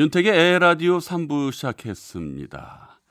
[0.00, 3.02] 윤택의 에라디오 3부 시작했습니다.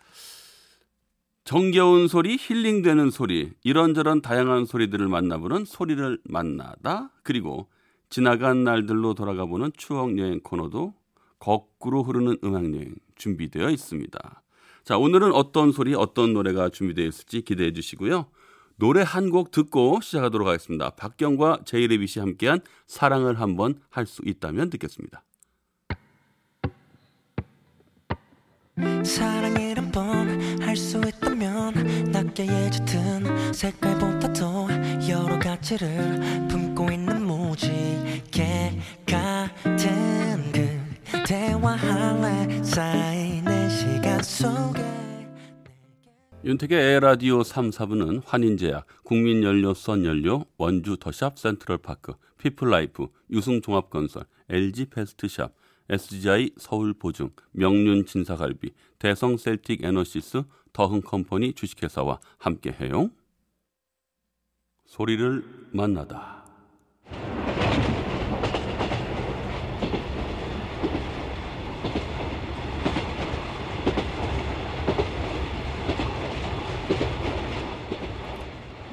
[1.44, 7.12] 정겨운 소리, 힐링되는 소리, 이런저런 다양한 소리들을 만나보는 소리를 만나다.
[7.22, 7.70] 그리고
[8.10, 10.96] 지나간 날들로 돌아가보는 추억 여행 코너도
[11.38, 14.42] 거꾸로 흐르는 음악 여행 준비되어 있습니다.
[14.84, 18.32] 자, 오늘은 어떤 소리, 어떤 노래가 준비되어 있을지 기대해 주시고요.
[18.78, 20.90] 노래 한 곡 듣고 시작하도록 하겠습니다.
[20.90, 25.24] 박경과 제이레빗이 함께한 사랑을 한번 할 수 있다면 듣겠습니다.
[29.04, 34.68] 사랑이란 번할 수 있다면 낱개의 짙은 색깔보다도
[35.10, 40.52] 여러 가지를 품고 있는 무지개 같은
[41.30, 44.90] 그대와 할래 쌓이는 시간 속에
[46.46, 55.52] 윤택의 에헤라디오 3, 4부는 환인제약, 국민연료 썬연료, 원주 더샵 센트럴파크, 피플라이프, 유승종합건설, LG패스트샵,
[55.90, 63.10] SGI 서울보증, 명륜 진사갈비, 대성 셀틱 에너시스, 더흥컴퍼니 주식회사와 함께해요.
[64.86, 66.46] 소리를 만나다.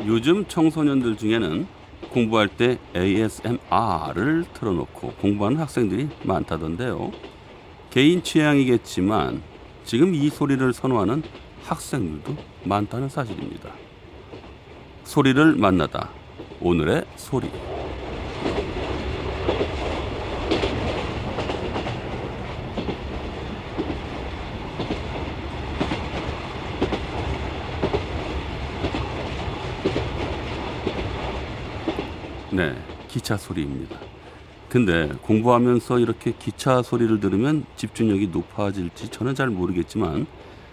[0.06, 1.67] 요즘 청소년들 중에는
[2.11, 7.13] 공부할 때 ASMR을 틀어놓고 공부하는 학생들이 많다던데요.
[7.91, 9.42] 개인 취향이겠지만
[9.85, 11.23] 지금 이 소리를 선호하는
[11.64, 13.70] 학생들도 많다는 사실입니다.
[15.05, 16.11] 소리를 만나다.
[16.61, 17.51] 오늘의 소리.
[32.56, 32.74] 네,
[33.06, 34.00] 기차 소리입니다.
[34.70, 40.27] 근데 공부하면서 이렇게 기차 소리를 들으면 집중력이 높아질지 저는 잘 모르겠지만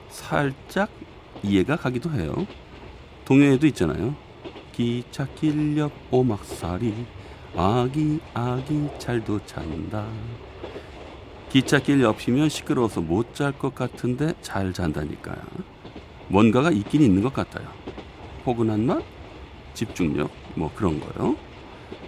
[0.08, 0.90] 살짝
[1.44, 2.48] 이해가 가기도 해요.
[3.26, 4.16] 동요에도 있잖아요.
[4.72, 7.06] 기찻길 옆 오막살이
[7.54, 10.08] 아기 아기 잘도 잔다.
[11.50, 15.44] 기찻길 옆이면 시끄러워서 못 잘 것 같은데 잘 잔다니까요.
[16.30, 17.68] 뭔가가 있긴 있는 것 같아요.
[18.46, 19.04] 포근한 맛,
[19.74, 21.38] 집중력, 뭐 그런 거요.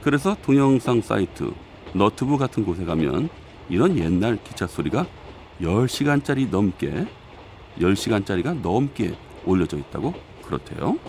[0.06, 1.52] 그래서 동영상 사이트,
[1.96, 3.28] 너튜브 같은 곳에 가면
[3.70, 5.08] 이런 옛날 기차 소리가
[5.60, 7.08] 10시간짜리 넘게
[7.80, 9.16] 10시간짜리가 넘게
[9.48, 11.00] 올려져 있다고 그렇대요.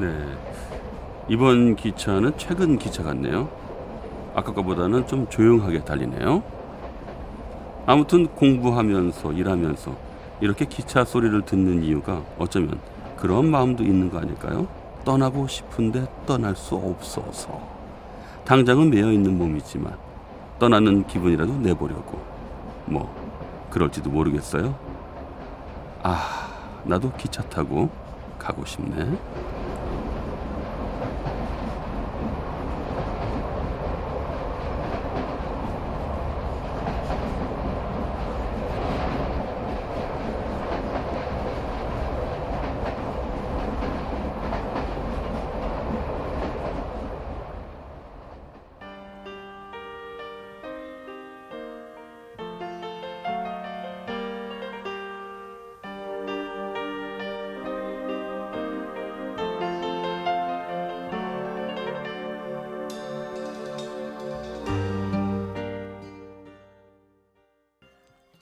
[0.00, 0.06] 네.
[1.30, 3.48] 이번 기차는 최근 기차 같네요.
[4.34, 6.42] 아까 거보다는 좀 조용하게 달리네요.
[7.86, 9.94] 아무튼 공부하면서 일하면서
[10.40, 12.80] 이렇게 기차 소리를 듣는 이유가 어쩌면
[13.16, 14.66] 그런 마음도 있는 거 아닐까요?
[15.04, 17.60] 떠나고 싶은데 떠날 수 없어서.
[18.44, 19.96] 당장은 매여 있는 몸이지만
[20.58, 22.20] 떠나는 기분이라도 내보려고.
[22.86, 23.14] 뭐
[23.70, 24.74] 그럴지도 모르겠어요.
[26.02, 26.48] 아,
[26.82, 27.88] 나도 기차 타고
[28.36, 29.16] 가고 싶네.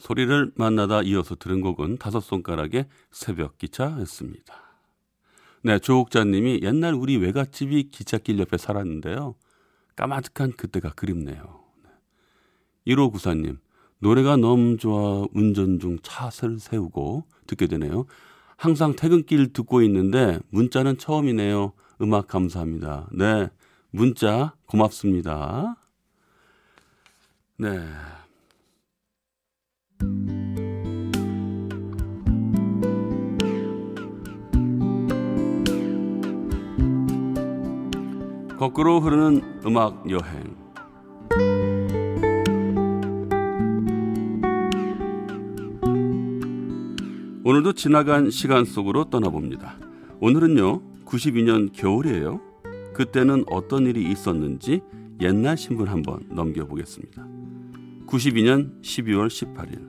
[0.09, 4.55] 소리를 만나다 이어서 들은 곡은 다섯 손가락의 새벽 기차였습니다.
[5.63, 9.35] 네, 조옥자님이 옛날 우리 외갓집이 기찻길 옆에 살았는데요.
[9.97, 11.61] 까마득한 그때가 그립네요.
[12.87, 13.59] 1호 구사님,
[13.99, 18.07] 노래가 너무 좋아 운전 중 차를 세우고 듣게 되네요.
[18.57, 21.75] 항상 퇴근길 듣고 있는데 문자는 처음이네요.
[22.01, 23.09] 음악 감사합니다.
[23.13, 23.51] 네,
[23.91, 25.77] 문자 고맙습니다.
[27.59, 27.79] 네.
[38.59, 40.57] 거꾸로 흐르는 음악 여행.
[47.45, 49.77] 오늘도 지나간 시간 속으로 떠나봅니다.
[50.19, 52.41] 오늘은요, 92년 겨울이에요.
[52.95, 54.81] 그때는 어떤 일이 있었는지
[55.21, 57.38] 옛날 신분 한번 넘겨보겠습니다.
[58.09, 59.87] 92년 12월 18일.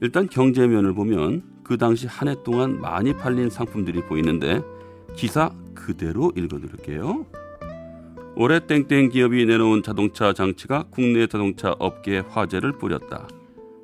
[0.00, 4.60] 일단 경제면을 보면 그 당시 한 해 동안 많이 팔린 상품들이 보이는데
[5.14, 7.24] 기사 그대로 읽어드릴게요.
[8.34, 13.28] 올해 땡땡 기업이 내놓은 자동차 장치가 국내 자동차 업계에 화제를 뿌렸다.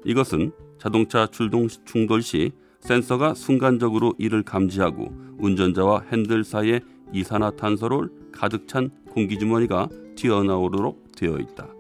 [0.05, 6.81] 이것은 자동차 출동 충돌 시 센서가 순간적으로 이를 감지하고 운전자와 핸들 사이에
[7.13, 11.78] 이산화탄소를 가득 찬 공기주머니가 튀어나오도록 되어 있다.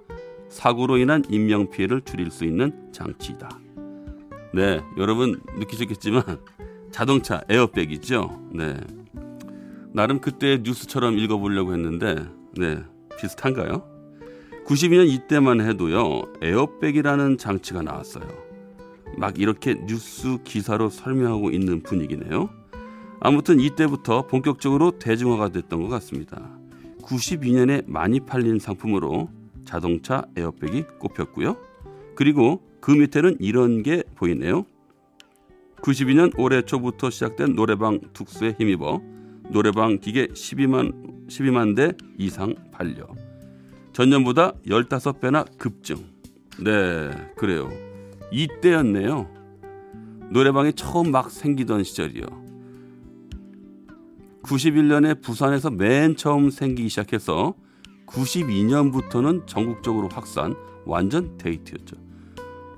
[0.48, 3.48] 사고로 인한 인명 피해를 줄일 수 있는 장치이다.
[4.54, 6.22] 네, 여러분 느끼셨겠지만
[6.90, 8.40] 자동차 에어백 이죠.
[8.52, 8.76] 네.
[9.92, 12.78] 나름 그때 뉴스처럼 읽어보려고 했는데 네,
[13.20, 13.98] 비슷한가요?
[14.66, 18.26] 92년 이때만 해도요, 에어백이라는 장치가 나왔어요.
[19.16, 22.50] 막 이렇게 뉴스 기사로 설명하고 있는 분위기네요.
[23.20, 26.50] 아무튼 이때부터 본격적으로 대중화가 됐던 것 같습니다.
[27.02, 29.30] 92년에 많이 팔린 상품으로
[29.68, 31.58] 자동차 에어백이 꼽혔고요.
[32.14, 34.64] 그리고 그 밑에는 이런 게 보이네요.
[35.82, 39.02] 92년 올해 초부터 시작된 노래방 특수에 힘입어
[39.50, 43.06] 노래방 기계 12만 12만 대 이상 팔려
[43.92, 45.96] 전년보다 15배나 급증.
[46.64, 47.70] 네, 그래요.
[48.32, 49.28] 이때였네요.
[50.30, 52.24] 노래방이 처음 막 생기던 시절이요.
[54.44, 57.54] 91년에 부산에서 맨 처음 생기기 시작해서
[58.08, 61.96] 92년부터는 전국적으로 확산, 완전 데이트였죠.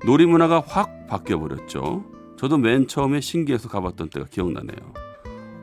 [0.04, 2.04] 놀이 문화가 확 바뀌어 버렸죠.
[2.36, 4.94] 저도 맨 처음에 신기해서 가봤던 때가 기억나네요.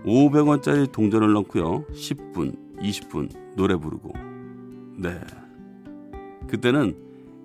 [0.06, 1.86] 500원짜리 동전을 넣고요.
[1.92, 4.14] 10분, 20분 노래 부르고.
[4.98, 5.20] 네.
[6.48, 6.96] 그때는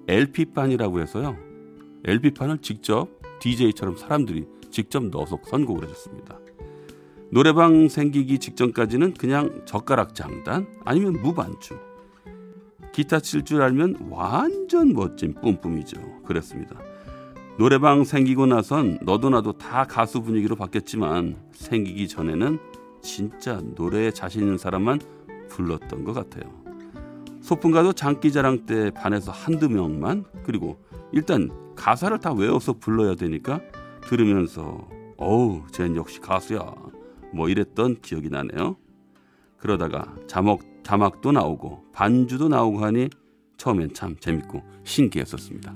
[0.06, 1.36] LP판이라고 해서요.
[2.04, 3.08] LP판을 직접
[3.40, 6.38] DJ처럼 사람들이 직접 넣어서 선곡을 해줬습니다.
[7.30, 11.91] 노래방 생기기 직전까지는 그냥 젓가락 장단 아니면 무반주.
[12.92, 16.22] 기타 칠 줄 알면 완전 멋진 뿜뿜이죠.
[16.24, 16.78] 그랬습니다.
[17.58, 22.58] 노래방 생기고 나선 너도 나도 다 가수 분위기로 바뀌었지만 생기기 전에는
[23.02, 25.00] 진짜 노래에 자신 있는 사람만
[25.48, 26.50] 불렀던 것 같아요.
[27.40, 33.60] 소풍가도 장기자랑 때 반에서 한두 명만 그리고 일단 가사를 다 외워서 불러야 되니까
[34.02, 36.74] 들으면서 어우 쟨 역시 가수야
[37.32, 38.76] 뭐 이랬던 기억이 나네요.
[39.58, 43.08] 그러다가 자막 자막도 나오고 반주도 나오고 하니
[43.56, 45.74] 처음엔 참 재밌고 신기했었습니다.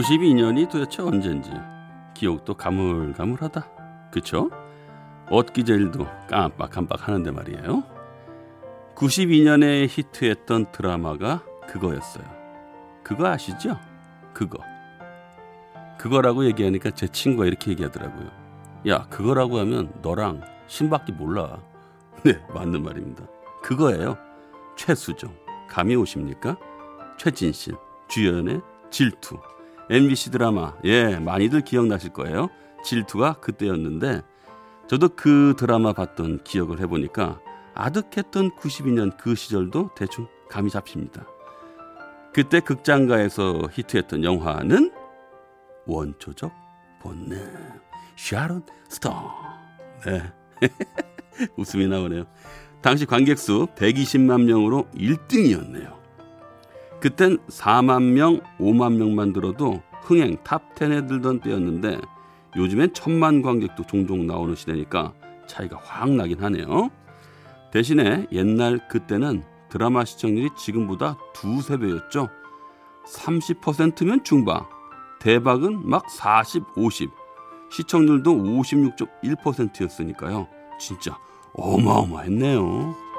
[0.00, 1.50] 92년이 도대체 언젠지
[2.14, 4.10] 기억도 가물가물하다.
[4.10, 4.50] 그쵸?
[5.28, 7.84] 얻기제일도 깜빡깜빡 하는데 말이에요.
[8.94, 12.24] 92년에 히트했던 드라마가 그거였어요.
[13.04, 13.78] 그거 아시죠?
[14.32, 14.58] 그거.
[15.98, 18.30] 그거라고 얘기하니까 제 친구가 이렇게 얘기하더라고요.
[18.88, 21.60] 야, 그거라고 하면 너랑 신밖에 몰라.
[22.24, 23.26] 네, 맞는 말입니다.
[23.62, 24.16] 그거예요.
[24.76, 25.34] 최수정.
[25.68, 26.56] 감이 오십니까?
[27.18, 27.74] 최진실.
[28.08, 29.38] 주연의 질투.
[29.90, 32.48] MBC 드라마 예 많이들 기억나실 거예요.
[32.84, 34.22] 질투가 그때였는데
[34.86, 37.40] 저도 그 드라마 봤던 기억을 해보니까
[37.74, 41.26] 아득했던 92년 그 시절도 대충 감이 잡힙니다.
[42.32, 44.92] 그때 극장가에서 히트했던 영화는
[45.86, 46.52] 원초적
[47.02, 47.52] 본능
[48.16, 49.12] 샤론 스톤
[50.06, 50.22] 네
[51.56, 52.26] 웃음이 나오네요.
[52.80, 55.99] 당시 관객 수 120만 명으로 1등이었네요.
[57.00, 62.00] 그땐 4만 명, 5만 명만 들어도 흥행 top 10에 들던 때였는데
[62.56, 65.12] 요즘엔 천만 관객도 종종 나오는 시대니까
[65.46, 66.90] 차이가 확 나긴 하네요.
[67.72, 72.28] 대신에 옛날 그때는 드라마 시청률이 지금보다 두세 배였죠.
[73.06, 74.66] 30%면 중박,
[75.20, 77.10] 대박은 막 40, 50,
[77.70, 80.48] 시청률도 56.1%였으니까요.
[80.78, 81.16] 진짜
[81.54, 83.09] 어마어마했네요.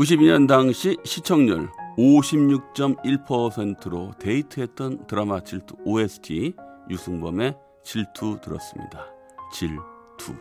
[0.00, 6.54] 92년 당시 시청률 56.1%로 데이트했던 드라마 질투 OST
[6.88, 9.04] 유승범의 질투 들었습니다.
[9.52, 10.34] 질투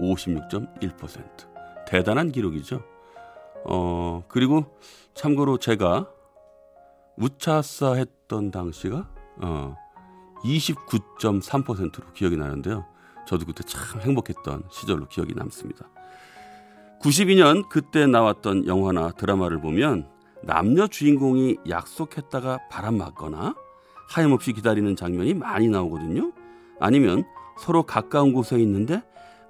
[0.00, 2.82] 56.1% 대단한 기록이죠.
[3.66, 4.76] 어 그리고
[5.14, 6.10] 참고로 제가
[7.18, 9.08] 우차싸 했던 당시가
[9.42, 9.76] 어
[10.42, 12.84] 29.3%로 기억이 나는데요.
[13.28, 15.88] 저도 그때 참 행복했던 시절로 기억이 남습니다.
[17.00, 20.08] 92년 그때 나왔던 영화나 드라마를 보면
[20.42, 23.54] 남녀 주인공이 약속했다가 바람 맞거나
[24.08, 26.32] 하염없이 기다리는 장면이 많이 나오거든요.
[26.80, 27.24] 아니면
[27.58, 29.02] 서로 가까운 곳에 있는데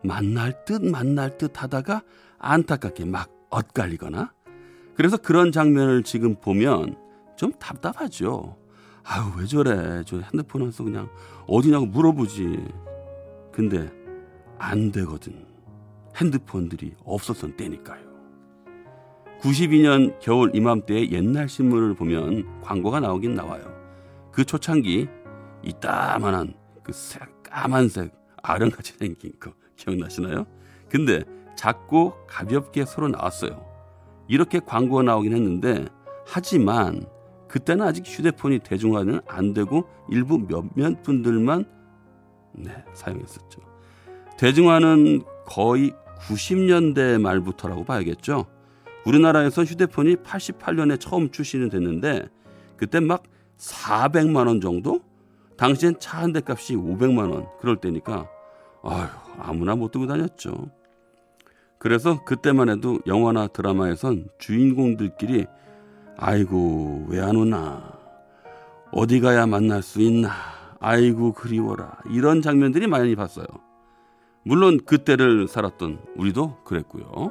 [0.03, 2.03] 만날 듯 만날 듯 하다가
[2.39, 4.33] 안타깝게 막 엇갈리거나
[4.95, 6.97] 그래서 그런 장면을 지금 보면
[7.37, 8.57] 좀 답답하죠.
[9.05, 11.09] 아유 왜 저래 저 핸드폰 에서 그냥
[11.47, 12.65] 어디냐고 물어보지.
[13.53, 13.91] 근데
[14.59, 15.47] 안 되거든.
[16.21, 18.09] 핸드폰들이 없었던 때니까요.
[19.41, 23.65] 92년 겨울 이맘때의 옛날 신문을 보면 광고가 나오긴 나와요.
[24.33, 25.09] 그 초창기
[25.63, 30.47] 이따만한 그 색, 까만색 아령같이 생긴 거 기억나시나요?
[30.89, 31.23] 근데
[31.57, 33.65] 작고 가볍게 서로 나왔어요.
[34.29, 35.87] 이렇게 광고가 나오긴 했는데
[36.27, 37.07] 하지만
[37.49, 41.65] 그때는 아직 휴대폰이 대중화는 안 되고 일부 몇몇 분들만
[42.53, 43.61] 네, 사용했었죠.
[44.37, 45.93] 대중화는 거의
[46.27, 48.47] 90년대 말부터라고 봐야겠죠.
[49.05, 52.29] 우리나라에서 휴대폰이 88년에 처음 출시는 됐는데
[52.77, 53.23] 그때 막
[53.59, 55.01] 400만 원 정도?
[55.57, 58.29] 당시엔 차 한 대 값이 500만 원 그럴 때니까
[58.83, 59.09] 아휴
[59.39, 60.71] 아무나 못 들고 다녔죠.
[61.79, 65.47] 그래서 그때만 해도 영화나 드라마에선 주인공들끼리
[66.17, 67.93] 아이고 왜 안 오나
[68.93, 70.31] 어디 가야 만날 수 있나
[70.81, 73.47] 아이고 그리워라 이런 장면들이 많이 봤어요.
[74.49, 77.31] 물론 그때를 살았던 우리도 그랬고요.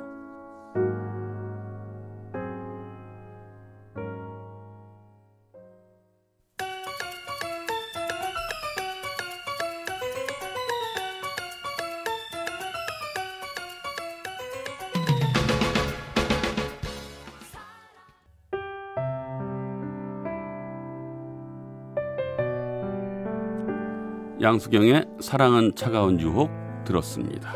[24.40, 26.57] 양수경의 사랑은 차가운 유혹
[26.88, 27.54] 들었습니다.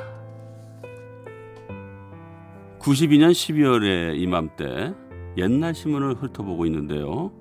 [2.80, 4.94] 92년 12월에 이맘때
[5.38, 7.32] 옛날 신문을 훑어보고 있는데요.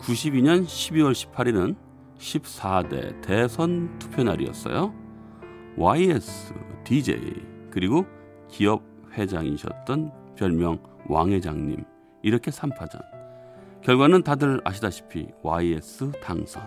[0.00, 1.76] 92년 12월 18일은
[2.18, 4.92] 14대 대선 투표 날이었어요.
[5.76, 7.20] YS DJ
[7.70, 8.04] 그리고
[8.48, 8.82] 기업
[9.12, 11.84] 회장이셨던 별명 왕 회장님
[12.22, 13.00] 이렇게 3파전.
[13.82, 16.62] 결과는 다들 아시다시피 YS 당선.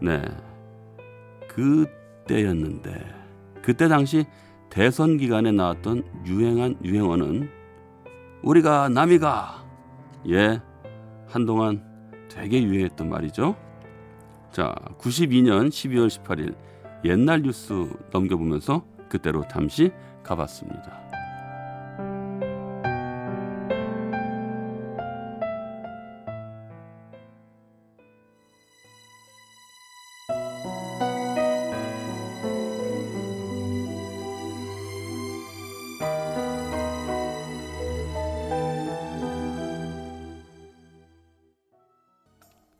[0.00, 0.22] 네.
[1.48, 1.86] 그
[2.26, 2.92] 때였는데
[3.62, 4.24] 그때 당시
[4.70, 7.48] 대선 기간에 나왔던 유행한 유행어는
[8.42, 9.64] 우리가 남이가
[10.30, 10.60] 예
[11.26, 11.82] 한동안
[12.28, 13.56] 되게 유행했던 말이죠.
[14.52, 16.56] 자, 92년 12월 18일
[17.04, 17.72] 옛날 뉴스
[18.12, 19.92] 넘겨보면서 그때로 잠시
[20.22, 21.05] 가봤습니다.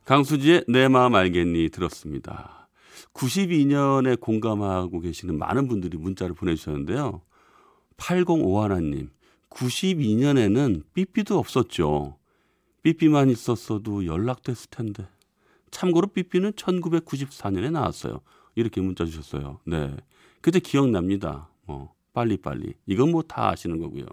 [0.07, 2.69] 강수지의 내 마음 알겠니 들었습니다.
[3.13, 7.23] 92년에 공감하고 계시는 많은 분들이 문자를 보내주셨는데요.
[7.97, 9.11] 8051님,
[9.51, 12.19] 92년에는 삐삐도 없었죠.
[12.85, 15.09] 삐삐만 있었어도 연락됐을 텐데.
[15.73, 18.21] 참고로 삐삐는 1994년에 나왔어요.
[18.55, 19.59] 이렇게 문자 주셨어요.
[19.67, 19.97] 네.
[20.41, 21.49] 그때 기억납니다.
[21.65, 22.75] 뭐, 빨리빨리.
[22.87, 24.07] 이건 뭐 다 아시는 거고요.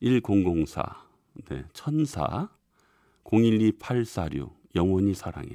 [0.00, 0.84] 1004,
[1.48, 2.48] 네, 천사.
[3.24, 5.50] 012846 영원히 사랑해.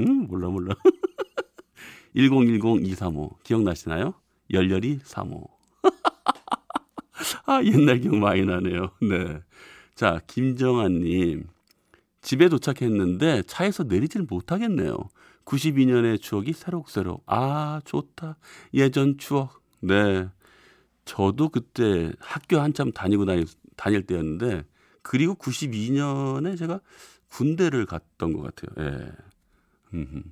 [0.00, 0.74] 음, 몰라 몰라.
[2.16, 4.14] 1010-235 기억나시나요?
[4.50, 5.48] 열렬히 35.
[7.46, 8.90] 아, 옛날 기억 많이 나네요.
[9.00, 9.40] 네.
[9.94, 11.46] 자, 김정아 님.
[12.20, 14.96] 집에 도착했는데 차에서 내리질 못하겠네요.
[15.44, 17.24] 92년의 추억이 새록새록.
[17.26, 18.36] 아, 좋다.
[18.74, 19.60] 예전 추억.
[19.80, 20.28] 네.
[21.04, 24.64] 저도 그때 학교 한참 다니고 다닐, 다닐 때였는데
[25.02, 26.80] 그리고 92년에 제가
[27.28, 28.88] 군대를 갔던 것 같아요.
[28.90, 29.12] 예.
[29.94, 30.22] 음흠.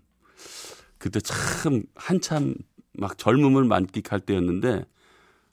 [0.99, 2.55] 그때 참 한참
[2.93, 4.85] 막 젊음을 만끽할 때였는데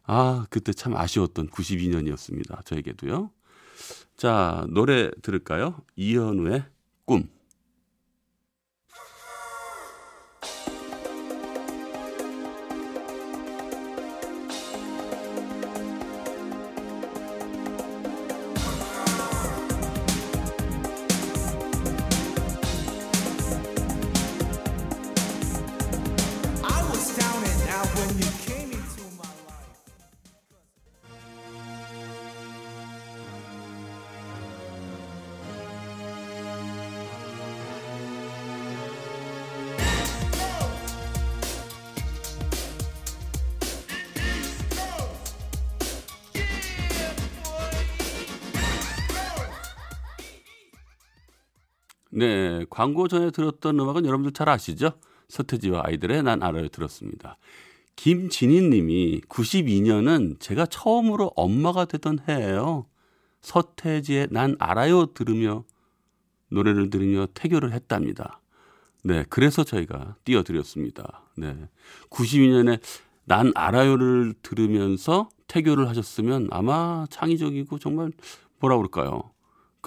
[0.03, 2.65] 아 그때 참 아쉬웠던 92년이었습니다.
[2.65, 3.31] 저에게도요.
[4.15, 5.81] 자 노래 들을까요?
[5.95, 6.65] 이현우의
[7.05, 7.29] 꿈.
[52.17, 54.93] 네, 광고 전에 들었던 음악은 여러분들 잘 아시죠?
[55.27, 57.37] 서태지와 아이들의 난 알아요 들었습니다.
[57.95, 62.87] 김진희 님이 92년은 제가 처음으로 엄마가 되던 해예요.
[63.41, 65.63] 서태지의 난 알아요 들으며
[66.49, 68.41] 노래를 들으며 태교를 했답니다.
[69.03, 71.21] 네, 그래서 저희가 띄워드렸습니다.
[71.35, 71.69] 네.
[72.09, 72.79] 92년에
[73.25, 78.11] 난 알아요를 들으면서 태교를 하셨으면 아마 창의적이고 정말
[78.59, 79.36] 뭐라 그럴까요?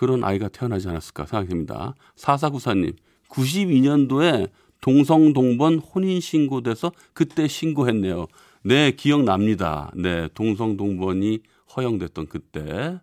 [0.01, 1.95] 그런 아이가 태어나지 않았을까 생각됩니다.
[2.17, 2.95] 4494님,
[3.29, 4.49] 92년도에
[4.81, 8.27] 동성동본 혼인신고돼서 그때 신고했네요.
[8.63, 9.93] 네, 기억납니다.
[9.95, 11.41] 네, 동성동본이
[11.77, 12.99] 허용됐던 그때.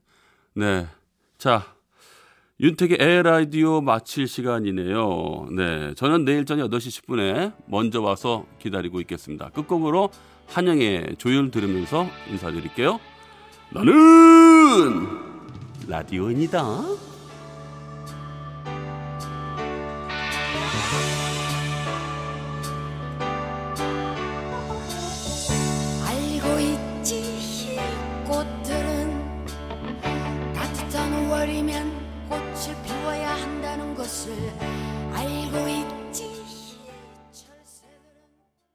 [0.56, 0.88] 네.
[1.38, 1.76] 자,
[2.60, 5.50] 윤택의 에라디오 마칠 시간이네요.
[5.52, 5.94] 네.
[5.94, 9.50] 저는 내일 저녁 8시 10분에 먼저 와서 기다리고 있겠습니다.
[9.50, 10.10] 끝곡으로
[10.48, 13.00] 한영의 조율 들으면서 인사드릴게요.
[13.70, 15.27] 나는
[15.88, 17.07] 라디오입니다.